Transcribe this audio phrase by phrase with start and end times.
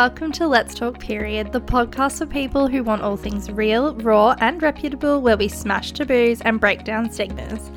[0.00, 4.34] welcome to Let's Talk Period, the podcast for people who want all things real, raw,
[4.40, 7.70] and reputable, where we smash taboos and break down stigmas.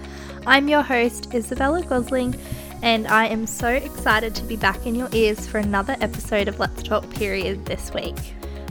[0.48, 2.34] I'm your host, Isabella Gosling,
[2.81, 6.59] and I am so excited to be back in your ears for another episode of
[6.59, 8.16] Let's Talk Period this week.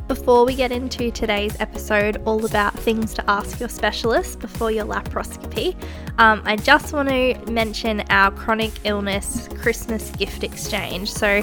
[0.09, 4.85] Before we get into today's episode, all about things to ask your specialist before your
[4.85, 5.75] laparoscopy,
[6.19, 11.11] um, I just want to mention our chronic illness Christmas gift exchange.
[11.11, 11.43] So,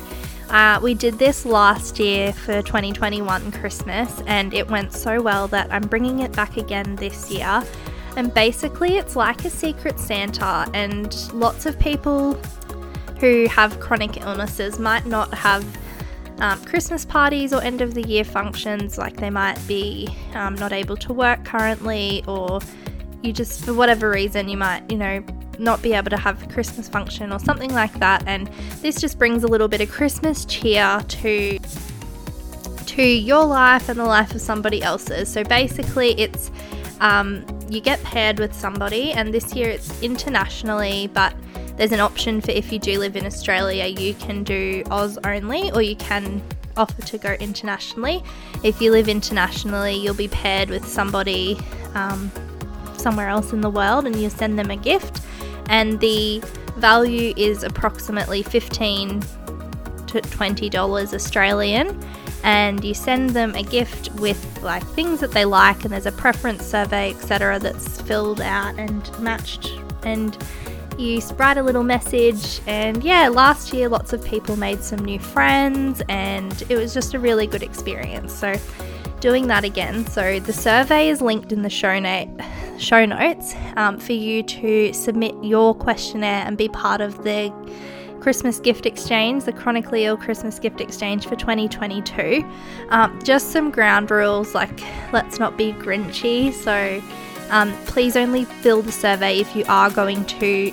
[0.49, 5.71] uh, we did this last year for 2021 Christmas, and it went so well that
[5.71, 7.63] I'm bringing it back again this year.
[8.17, 12.33] And basically, it's like a secret Santa, and lots of people
[13.19, 15.65] who have chronic illnesses might not have
[16.39, 20.71] um, Christmas parties or end of the year functions, like they might be um, not
[20.71, 22.59] able to work currently, or
[23.21, 25.23] you just, for whatever reason, you might, you know,
[25.57, 28.23] not be able to have a Christmas function or something like that.
[28.25, 28.47] And
[28.81, 31.59] this just brings a little bit of Christmas cheer to
[32.85, 35.29] to your life and the life of somebody else's.
[35.31, 36.49] So basically, it's
[37.01, 41.33] um, you get paired with somebody, and this year it's internationally, but
[41.79, 45.71] there's an option for if you do live in Australia, you can do Oz only,
[45.71, 46.43] or you can
[46.75, 48.21] offer to go internationally.
[48.65, 51.57] If you live internationally, you'll be paired with somebody
[51.93, 52.29] um,
[52.97, 55.21] somewhere else in the world, and you send them a gift.
[55.69, 56.43] And the
[56.75, 59.23] value is approximately 15
[60.07, 61.97] to 20 dollars Australian.
[62.43, 66.11] And you send them a gift with like things that they like and there's a
[66.11, 69.69] preference survey etc that's filled out and matched.
[70.03, 70.37] And
[70.99, 75.19] you write a little message and yeah last year lots of people made some new
[75.19, 78.53] friends and it was just a really good experience so
[79.19, 80.05] doing that again.
[80.07, 82.29] So the survey is linked in the show note
[82.77, 87.53] show notes um, for you to submit your questionnaire and be part of the
[88.21, 92.49] Christmas gift exchange, the chronically ill Christmas gift exchange for 2022.
[92.89, 94.81] Um, just some ground rules like
[95.11, 96.53] let's not be grinchy.
[96.53, 97.01] So
[97.49, 100.71] um, please only fill the survey if you are going to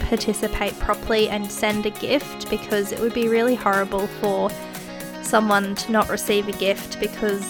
[0.00, 4.50] participate properly and send a gift because it would be really horrible for
[5.22, 7.44] someone to not receive a gift because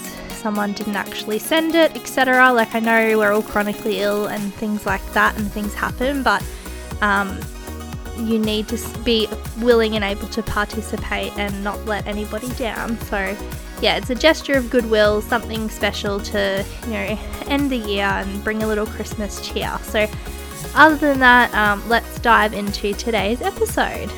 [0.44, 2.52] someone didn't actually send it, etc.
[2.52, 6.44] Like, I know we're all chronically ill and things like that, and things happen, but
[7.00, 7.40] um,
[8.18, 9.26] you need to be
[9.58, 12.98] willing and able to participate and not let anybody down.
[13.00, 13.34] So,
[13.84, 17.18] yeah, it's a gesture of goodwill, something special to, you know,
[17.48, 19.78] end the year and bring a little Christmas cheer.
[19.82, 20.06] So,
[20.74, 24.10] other than that, um, let's dive into today's episode.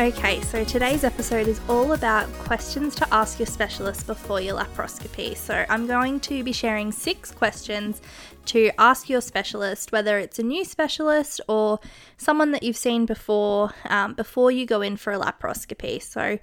[0.00, 5.36] Okay, so today's episode is all about questions to ask your specialist before your laparoscopy.
[5.36, 8.00] So I'm going to be sharing six questions
[8.46, 11.80] to ask your specialist, whether it's a new specialist or
[12.16, 16.00] someone that you've seen before, um, before you go in for a laparoscopy.
[16.00, 16.38] So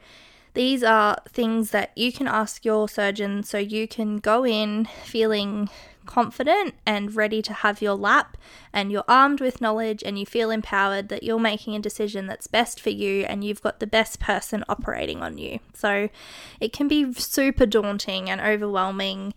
[0.54, 5.68] these are things that you can ask your surgeon so you can go in feeling
[6.08, 8.38] confident and ready to have your lap,
[8.74, 12.48] and you're armed with knowledge and you feel empowered that you're making a decision that's
[12.48, 15.60] best for you and you've got the best person operating on you.
[15.74, 16.10] So
[16.60, 19.34] it can be super daunting and overwhelming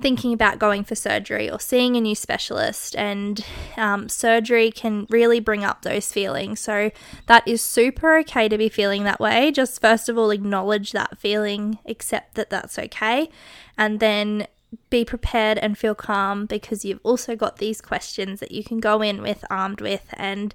[0.00, 3.44] thinking about going for surgery or seeing a new specialist, and
[3.76, 6.60] um, surgery can really bring up those feelings.
[6.60, 6.90] So,
[7.26, 9.50] that is super okay to be feeling that way.
[9.52, 13.28] Just first of all, acknowledge that feeling, accept that that's okay,
[13.76, 14.46] and then
[14.88, 19.02] be prepared and feel calm because you've also got these questions that you can go
[19.02, 20.54] in with armed with and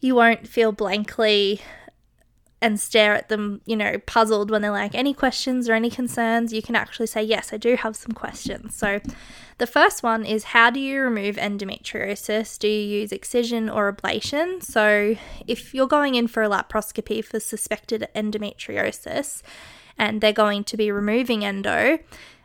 [0.00, 1.60] you won't feel blankly
[2.64, 6.50] and stare at them, you know, puzzled when they're like, any questions or any concerns,
[6.50, 8.74] you can actually say, yes, I do have some questions.
[8.74, 9.00] So,
[9.58, 12.58] the first one is how do you remove endometriosis?
[12.58, 14.62] Do you use excision or ablation?
[14.62, 15.14] So,
[15.46, 19.42] if you're going in for a laparoscopy for suspected endometriosis
[19.98, 21.98] and they're going to be removing endo,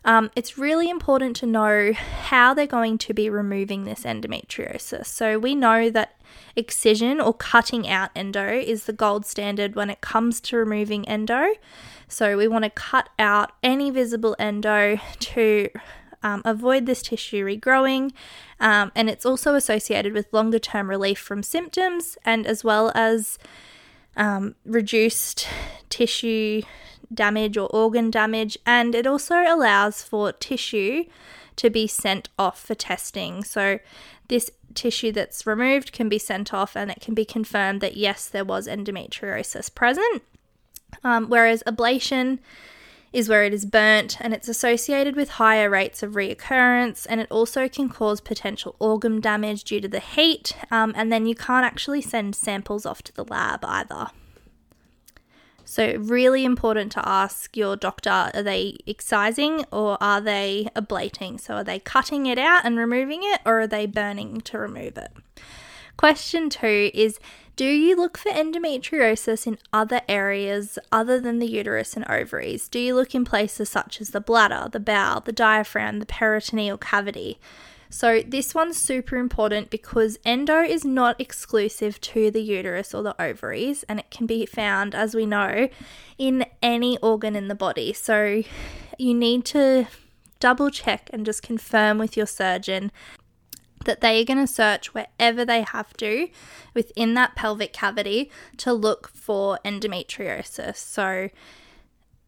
[0.06, 5.06] um, it's really important to know how they're going to be removing this endometriosis.
[5.08, 6.16] So, we know that
[6.56, 11.54] excision or cutting out endo is the gold standard when it comes to removing endo.
[12.08, 15.70] So, we want to cut out any visible endo to
[16.24, 18.12] um, avoid this tissue regrowing,
[18.60, 23.38] um, and it's also associated with longer term relief from symptoms and as well as
[24.18, 25.48] um, reduced
[25.90, 26.62] tissue
[27.14, 31.06] damage or organ damage, and it also allows for tissue
[31.56, 33.44] to be sent off for testing.
[33.44, 33.80] So,
[34.28, 38.28] this tissue that's removed can be sent off and it can be confirmed that yes,
[38.28, 40.24] there was endometriosis present.
[41.04, 42.40] Um, whereas ablation
[43.12, 47.28] is where it is burnt and it's associated with higher rates of reoccurrence and it
[47.32, 51.66] also can cause potential organ damage due to the heat um, and then you can't
[51.66, 54.08] actually send samples off to the lab either.
[55.70, 61.40] So, really important to ask your doctor are they excising or are they ablating?
[61.40, 64.98] So, are they cutting it out and removing it or are they burning to remove
[64.98, 65.12] it?
[65.96, 67.20] Question two is
[67.56, 72.68] Do you look for endometriosis in other areas other than the uterus and ovaries?
[72.68, 76.80] Do you look in places such as the bladder, the bowel, the diaphragm, the peritoneal
[76.80, 77.40] cavity?
[77.92, 83.20] So, this one's super important because endo is not exclusive to the uterus or the
[83.20, 85.70] ovaries, and it can be found, as we know,
[86.20, 87.94] in any organ in the body.
[87.94, 88.44] So,
[89.00, 89.88] you need to
[90.40, 92.92] double check and just confirm with your surgeon
[93.86, 96.30] that they are going to search wherever they have to
[96.76, 100.76] within that pelvic cavity to look for endometriosis.
[100.78, 101.30] So,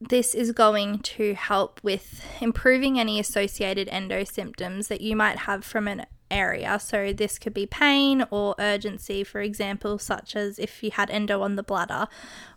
[0.01, 5.63] this is going to help with improving any associated endo symptoms that you might have
[5.63, 6.79] from an area.
[6.79, 11.41] So, this could be pain or urgency, for example, such as if you had endo
[11.41, 12.07] on the bladder,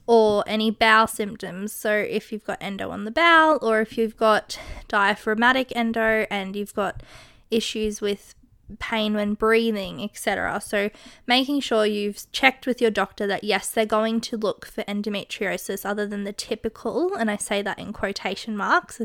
[0.06, 1.73] or any bowel symptoms.
[1.73, 4.58] So, if you've got endo on the bowel, or if you've got
[4.88, 7.02] diaphragmatic endo and you've got
[7.50, 8.35] issues with
[8.79, 10.61] pain when breathing, etc.
[10.61, 10.91] So,
[11.27, 15.85] making sure you've checked with your doctor that yes, they're going to look for endometriosis
[15.85, 19.01] other than the typical, and I say that in quotation marks,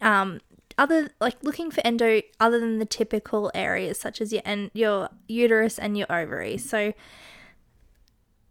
[0.00, 0.40] um,
[0.78, 5.10] other like looking for endo other than the typical areas such as your en- your
[5.28, 6.68] uterus and your ovaries.
[6.68, 6.94] So,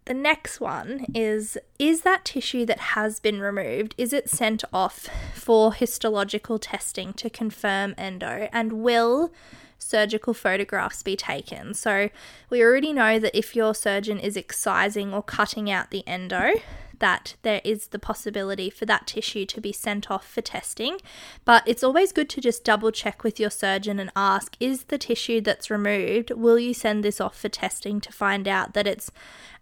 [0.09, 5.07] the next one is Is that tissue that has been removed, is it sent off
[5.35, 8.49] for histological testing to confirm endo?
[8.51, 9.31] And will
[9.79, 11.73] surgical photographs be taken.
[11.73, 12.09] So,
[12.49, 16.53] we already know that if your surgeon is excising or cutting out the endo,
[16.99, 20.97] that there is the possibility for that tissue to be sent off for testing.
[21.45, 24.97] But it's always good to just double check with your surgeon and ask is the
[24.97, 29.11] tissue that's removed, will you send this off for testing to find out that it's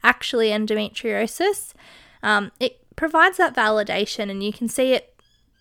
[0.03, 1.73] actually endometriosis?
[2.21, 5.13] Um, it provides that validation and you can see it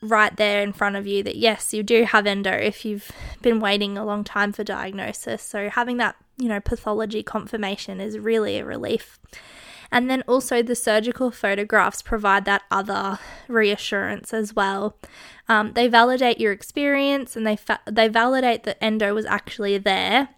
[0.03, 3.11] right there in front of you that yes, you do have endo if you've
[3.43, 5.43] been waiting a long time for diagnosis.
[5.43, 9.19] So having that, you know, pathology confirmation is really a relief.
[9.91, 14.97] And then also the surgical photographs provide that other reassurance as well.
[15.49, 20.31] Um, they validate your experience and they fa- they validate that endo was actually there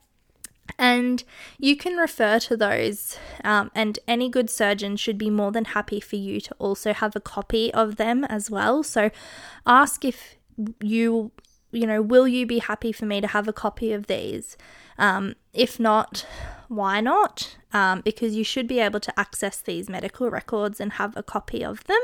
[0.79, 1.25] and
[1.59, 6.01] you can refer to those, um, and any good surgeon should be more than happy
[6.01, 8.83] for you to also have a copy of them as well.
[8.83, 9.11] So
[9.67, 10.37] ask if
[10.81, 11.33] you,
[11.73, 14.57] you know, will you be happy for me to have a copy of these?
[14.99, 16.27] Um, if not,
[16.69, 17.57] why not?
[17.73, 21.65] Um, because you should be able to access these medical records and have a copy
[21.65, 22.01] of them.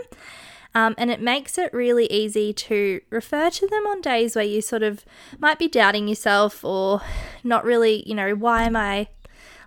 [0.75, 4.61] Um, and it makes it really easy to refer to them on days where you
[4.61, 5.05] sort of
[5.39, 7.01] might be doubting yourself or
[7.45, 9.09] not really, you know, why am I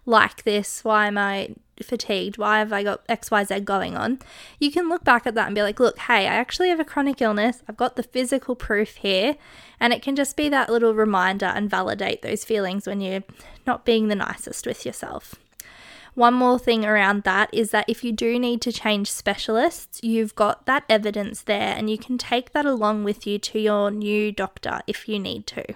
[0.06, 0.84] like this?
[0.84, 2.38] Why am I fatigued?
[2.38, 4.20] Why have I got XYZ going on?
[4.60, 6.86] You can look back at that and be like, look, hey, I actually have a
[6.86, 7.62] chronic illness.
[7.70, 9.38] I've got the physical proof here.
[9.80, 13.24] And it can just be that little reminder and validate those feelings when you're
[13.66, 15.36] not being the nicest with yourself.
[16.18, 20.34] One more thing around that is that if you do need to change specialists, you've
[20.34, 24.32] got that evidence there and you can take that along with you to your new
[24.32, 25.76] doctor if you need to.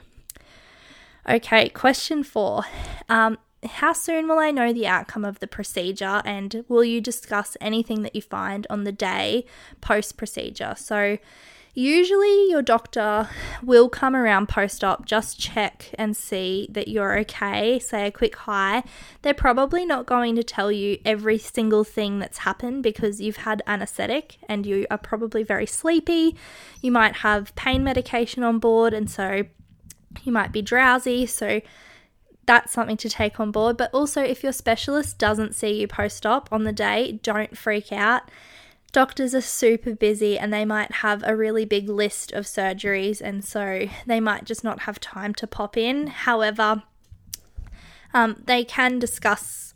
[1.29, 2.63] Okay, question four.
[3.07, 7.55] Um, how soon will I know the outcome of the procedure and will you discuss
[7.62, 9.45] anything that you find on the day
[9.79, 10.74] post procedure?
[10.75, 11.19] So,
[11.74, 13.30] Usually, your doctor
[13.63, 18.36] will come around post op, just check and see that you're okay, say a quick
[18.36, 18.84] hi.
[19.22, 23.63] They're probably not going to tell you every single thing that's happened because you've had
[23.66, 26.36] anesthetic and you are probably very sleepy.
[26.82, 29.44] You might have pain medication on board, and so
[30.24, 31.25] you might be drowsy.
[31.25, 31.62] So,
[32.48, 33.78] that's something to take on board.
[33.78, 37.94] But also, if your specialist doesn't see you post op on the day, don't freak
[37.94, 38.24] out
[38.91, 43.43] doctors are super busy and they might have a really big list of surgeries, and
[43.43, 46.07] so they might just not have time to pop in.
[46.07, 46.83] However,
[48.13, 49.74] um, they can discuss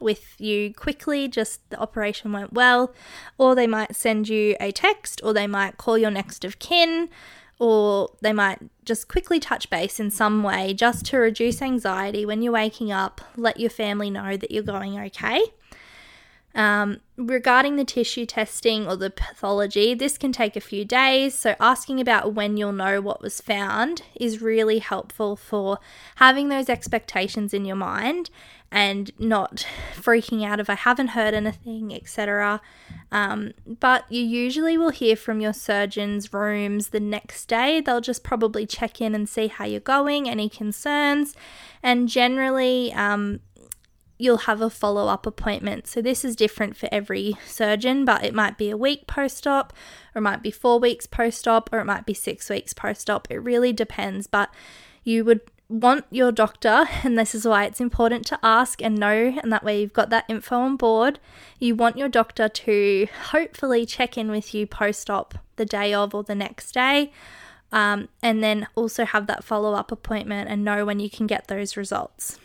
[0.00, 2.94] with you quickly, just the operation went well,
[3.36, 7.08] or they might send you a text, or they might call your next of kin,
[7.58, 12.42] or they might just quickly touch base in some way just to reduce anxiety when
[12.42, 15.42] you're waking up, let your family know that you're going okay.
[16.54, 21.54] Um, regarding the tissue testing or the pathology, this can take a few days, so
[21.60, 25.78] asking about when you'll know what was found is really helpful for
[26.16, 28.30] having those expectations in your mind
[28.70, 32.60] and not freaking out if I haven't heard anything, etc.
[33.10, 37.80] Um, but you usually will hear from your surgeon's rooms the next day.
[37.80, 41.34] They'll just probably check in and see how you're going, any concerns,
[41.82, 43.40] and generally, um,
[44.18, 45.86] you'll have a follow up appointment.
[45.86, 49.72] So, this is different for every surgeon, but it might be a week post op,
[50.14, 53.08] or it might be four weeks post op, or it might be six weeks post
[53.08, 53.30] op.
[53.30, 54.50] It really depends, but
[55.04, 59.38] you would want your doctor, and this is why it's important to ask and know,
[59.42, 61.20] and that way you've got that info on board.
[61.58, 66.14] You want your doctor to hopefully check in with you post op the day of
[66.14, 67.12] or the next day,
[67.70, 71.48] um, and then also have that follow up appointment and know when you can get
[71.48, 72.38] those results.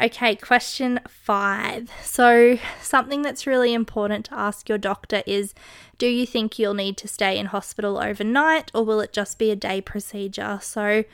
[0.00, 1.90] Okay, question five.
[2.02, 5.54] So, something that's really important to ask your doctor is
[5.98, 9.50] Do you think you'll need to stay in hospital overnight or will it just be
[9.50, 10.58] a day procedure?
[10.62, 11.04] So,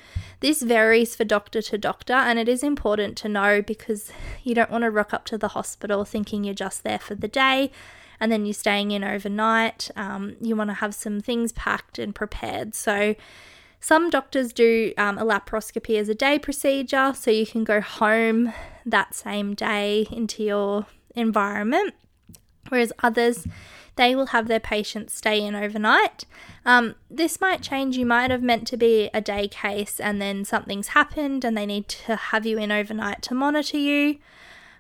[0.41, 4.13] this varies for doctor to doctor, and it is important to know because
[4.45, 7.29] you don't want to rock up to the hospital thinking you're just there for the
[7.29, 7.73] day
[8.21, 9.91] and then you're staying in overnight.
[9.97, 12.75] Um, you want to have some things packed and prepared.
[12.75, 13.15] So,
[13.81, 18.53] some doctors do um, a laparoscopy as a day procedure, so you can go home
[18.85, 21.95] that same day into your environment,
[22.69, 23.47] whereas others
[23.99, 26.25] they will have their patients stay in overnight.
[26.65, 27.97] Um, this might change.
[27.97, 31.67] You might have meant to be a day case and then something's happened and they
[31.67, 34.19] need to have you in overnight to monitor you.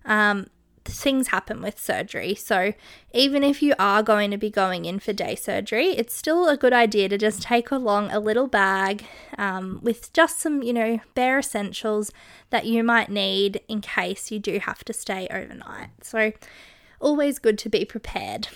[0.04, 0.46] Um,
[0.88, 2.34] things happen with surgery.
[2.34, 2.72] So,
[3.12, 6.56] even if you are going to be going in for day surgery, it's still a
[6.56, 9.04] good idea to just take along a little bag
[9.36, 12.10] um, with just some, you know, bare essentials
[12.50, 15.90] that you might need in case you do have to stay overnight.
[16.02, 16.32] So,
[17.00, 18.48] always good to be prepared.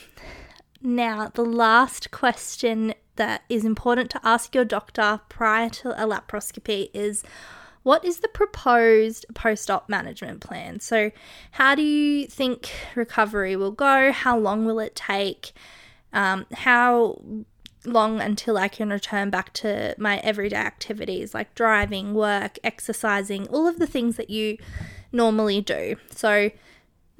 [0.80, 6.90] Now, the last question that is important to ask your doctor prior to a laparoscopy
[6.92, 7.22] is
[7.82, 10.80] what is the proposed post op management plan?
[10.80, 11.10] So,
[11.52, 14.12] how do you think recovery will go?
[14.12, 15.52] How long will it take?
[16.12, 17.18] Um, how
[17.84, 23.66] long until I can return back to my everyday activities like driving, work, exercising, all
[23.66, 24.58] of the things that you
[25.10, 25.96] normally do.
[26.10, 26.50] So,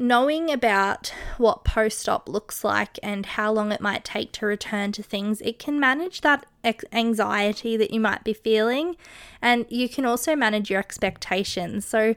[0.02, 4.90] knowing about what post op looks like and how long it might take to return
[4.90, 6.44] to things, it can manage that
[6.92, 8.97] anxiety that you might be feeling
[9.40, 11.87] and you can also manage your expectations.
[11.87, 12.16] So,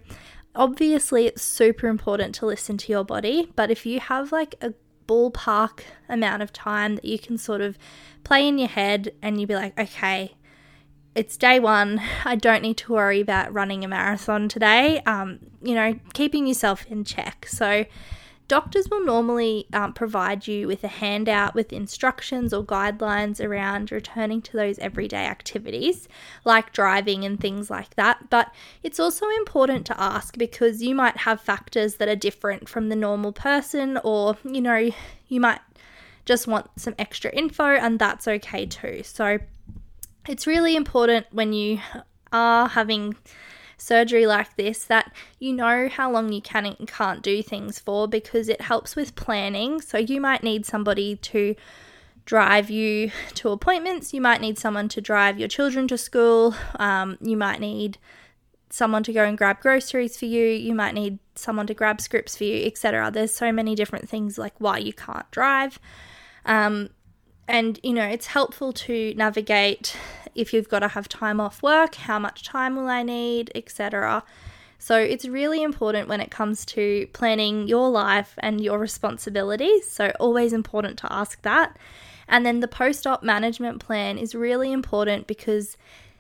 [0.56, 4.74] obviously, it's super important to listen to your body, but if you have like a
[5.08, 7.78] ballpark amount of time that you can sort of
[8.24, 10.34] play in your head and you'd be like, okay,
[11.16, 12.02] it's day one.
[12.26, 15.02] I don't need to worry about running a marathon today.
[15.06, 17.48] Um, you know, keeping yourself in check.
[17.48, 17.86] So,
[18.50, 24.42] doctors will normally um, provide you with a handout with instructions or guidelines around returning
[24.44, 26.08] to those everyday activities
[26.44, 28.30] like driving and things like that.
[28.30, 28.54] But
[28.84, 32.96] it's also important to ask because you might have factors that are different from the
[32.96, 34.92] normal person, or you know,
[35.30, 35.62] you might
[36.26, 39.02] just want some extra info, and that's okay too.
[39.04, 39.40] So,
[40.28, 41.80] it's really important when you
[42.32, 43.16] are having
[43.78, 48.08] surgery like this that you know how long you can and can't do things for
[48.08, 49.82] because it helps with planning.
[49.82, 51.56] So you might need somebody to
[52.26, 57.18] drive you to appointments, you might need someone to drive your children to school, um,
[57.22, 58.00] you might need
[58.72, 62.36] someone to go and grab groceries for you, you might need someone to grab scripts
[62.36, 63.12] for you, etc.
[63.12, 65.80] There's so many different things like why you can't drive.
[66.46, 66.90] Um,
[67.48, 69.96] and you know, it's helpful to navigate
[70.34, 74.24] if you've got to have time off work, how much time will I need, etc.
[74.78, 79.90] So it's really important when it comes to planning your life and your responsibilities.
[79.90, 81.78] So, always important to ask that.
[82.28, 85.78] And then the post op management plan is really important because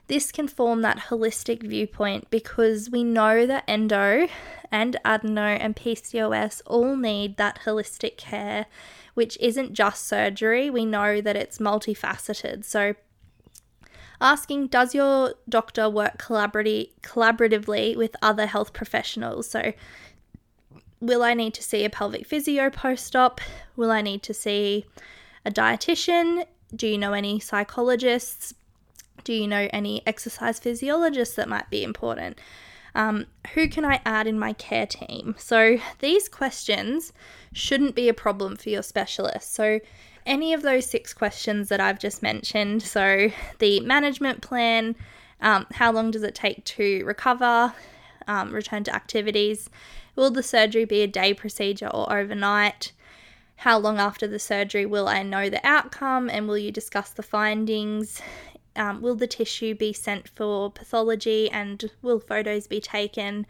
[0.07, 4.27] this can form that holistic viewpoint because we know that endo
[4.71, 8.67] and adeno and PCOS all need that holistic care
[9.15, 10.69] which isn't just surgery.
[10.69, 12.63] We know that it's multifaceted.
[12.63, 12.93] So,
[14.21, 19.49] asking does your doctor work collaboratively with other health professionals?
[19.49, 19.73] So,
[20.99, 23.41] will I need to see a pelvic physio post op?
[23.75, 24.85] Will I need to see
[25.43, 26.45] a dietitian?
[26.75, 28.53] Do you know any psychologists?
[29.23, 32.37] Do you know any exercise physiologists that might be important?
[32.95, 35.35] Um, who can I add in my care team?
[35.37, 37.11] So these questions
[37.53, 39.53] shouldn't be a problem for your specialist.
[39.53, 39.81] So
[40.25, 44.95] any of those six questions that I've just mentioned, so the management plan,
[45.41, 47.73] um, how long does it take to recover,
[48.27, 49.69] um, return to activities,
[50.15, 52.93] will the surgery be a day procedure or overnight?
[53.57, 57.23] How long after the surgery will I know the outcome and will you discuss the
[57.23, 58.21] findings?
[58.75, 63.45] Um, will the tissue be sent for pathology and will photos be taken?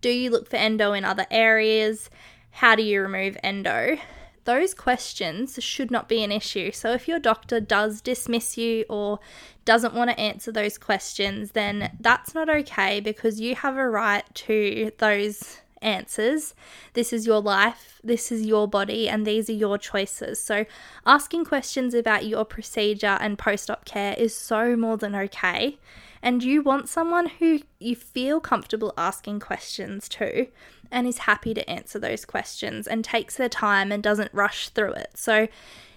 [0.00, 2.10] Do you look for endo in other areas?
[2.52, 3.98] How do you remove endo?
[4.44, 6.72] Those questions should not be an issue.
[6.72, 9.20] So, if your doctor does dismiss you or
[9.64, 14.24] doesn't want to answer those questions, then that's not okay because you have a right
[14.34, 16.54] to those answers.
[16.94, 20.42] This is your life, this is your body, and these are your choices.
[20.42, 20.64] So,
[21.06, 25.78] asking questions about your procedure and post op care is so more than okay.
[26.22, 30.48] And you want someone who you feel comfortable asking questions to
[30.90, 34.92] and is happy to answer those questions and takes their time and doesn't rush through
[34.92, 35.12] it.
[35.14, 35.48] So,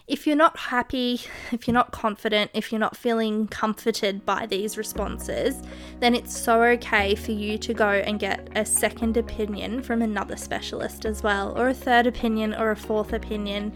[0.06, 4.78] if you're not happy, if you're not confident, if you're not feeling comforted by these
[4.78, 5.62] responses,
[6.00, 10.36] then it's so okay for you to go and get a second opinion from another
[10.36, 13.72] specialist as well, or a third opinion or a fourth opinion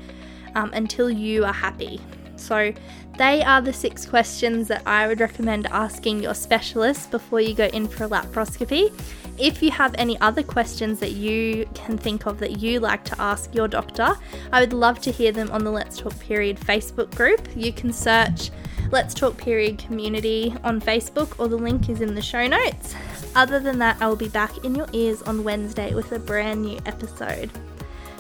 [0.55, 2.01] um, until you are happy.
[2.37, 2.73] So,
[3.17, 7.65] they are the six questions that I would recommend asking your specialist before you go
[7.65, 8.93] in for a laparoscopy.
[9.39, 13.19] If you have any other questions that you can think of that you like to
[13.19, 14.15] ask your doctor,
[14.51, 17.47] I would love to hear them on the Let's Talk Period Facebook group.
[17.55, 18.51] You can search
[18.91, 22.95] Let's Talk Period Community on Facebook, or the link is in the show notes.
[23.35, 26.61] Other than that, I will be back in your ears on Wednesday with a brand
[26.61, 27.51] new episode.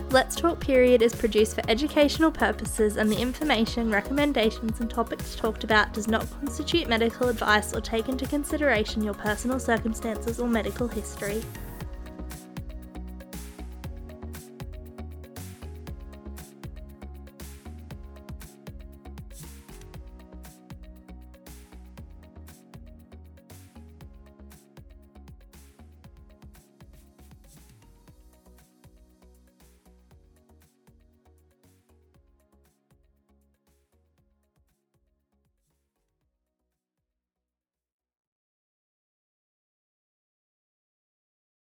[0.09, 5.65] Let's Talk Period is produced for educational purposes, and the information, recommendations, and topics talked
[5.65, 10.87] about does not constitute medical advice or take into consideration your personal circumstances or medical
[10.87, 11.43] history.